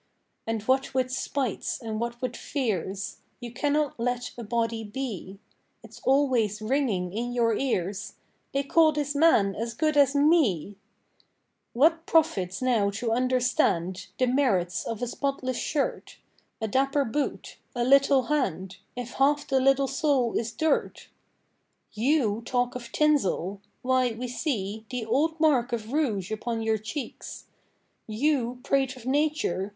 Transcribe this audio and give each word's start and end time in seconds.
And 0.47 0.63
what 0.63 0.95
with 0.95 1.11
spites 1.11 1.79
and 1.79 1.99
what 1.99 2.19
with 2.23 2.35
fears, 2.35 3.17
You 3.39 3.53
cannot 3.53 3.99
let 3.99 4.31
a 4.35 4.41
body 4.43 4.83
be: 4.83 5.37
It's 5.83 6.01
always 6.05 6.59
ringing 6.59 7.13
in 7.13 7.33
your 7.33 7.53
ears, 7.55 8.13
'They 8.51 8.63
call 8.63 8.93
this 8.93 9.13
man 9.13 9.53
as 9.53 9.75
good 9.75 9.95
as 9.95 10.15
me.' 10.15 10.75
What 11.73 12.07
profits 12.07 12.63
now 12.63 12.89
to 12.89 13.11
understand 13.11 14.07
The 14.17 14.25
merits 14.25 14.85
of 14.87 15.03
a 15.03 15.07
spotless 15.07 15.57
shirt 15.59 16.17
A 16.59 16.67
dapper 16.67 17.05
boot 17.05 17.57
a 17.75 17.83
little 17.83 18.23
hand 18.23 18.77
If 18.95 19.11
half 19.11 19.47
the 19.47 19.59
little 19.59 19.85
soul 19.87 20.33
is 20.35 20.51
dirt? 20.51 21.09
You 21.93 22.41
talk 22.43 22.73
of 22.73 22.91
tinsel! 22.91 23.61
why 23.83 24.13
we 24.13 24.27
see 24.27 24.83
The 24.89 25.05
old 25.05 25.39
mark 25.39 25.71
of 25.71 25.93
rouge 25.93 26.31
upon 26.31 26.63
your 26.63 26.79
cheeks. 26.79 27.45
You 28.07 28.61
prate 28.63 28.95
of 28.95 29.05
nature! 29.05 29.69